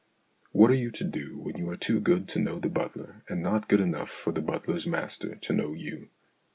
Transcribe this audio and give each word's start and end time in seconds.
What 0.51 0.71
are 0.71 0.75
you 0.75 0.89
to 0.89 1.03
do 1.03 1.37
when 1.37 1.57
you 1.59 1.69
are 1.69 1.77
too 1.77 1.99
good 1.99 2.27
to 2.29 2.39
know 2.39 2.57
the 2.57 2.69
butler, 2.69 3.23
and 3.29 3.43
not 3.43 3.69
good 3.69 3.79
enough 3.79 4.09
for 4.09 4.33
the 4.33 4.41
butler's 4.41 4.87
master 4.87 5.35
to 5.35 5.53
know 5.53 5.73
you 5.73 6.09